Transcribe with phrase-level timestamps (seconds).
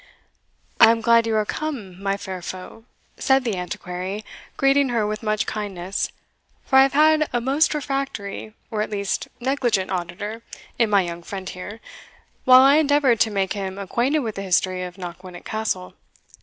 [0.79, 2.85] "I am glad you are come, my fair foe,"
[3.19, 4.25] said the Antiquary
[4.57, 6.11] greeting her with much kindness,
[6.65, 10.41] "for I have had a most refractory, or at least negligent auditor,
[10.79, 11.79] in my young friend here,
[12.45, 15.93] while I endeavoured to make him acquainted with the history of Knockwinnock Castle.